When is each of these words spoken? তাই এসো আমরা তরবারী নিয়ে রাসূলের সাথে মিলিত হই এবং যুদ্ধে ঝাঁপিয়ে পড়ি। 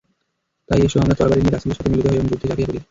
তাই 0.69 0.79
এসো 0.85 0.97
আমরা 0.99 1.15
তরবারী 1.19 1.41
নিয়ে 1.41 1.53
রাসূলের 1.53 1.77
সাথে 1.77 1.89
মিলিত 1.91 2.05
হই 2.07 2.17
এবং 2.17 2.27
যুদ্ধে 2.29 2.47
ঝাঁপিয়ে 2.49 2.67
পড়ি। 2.67 2.79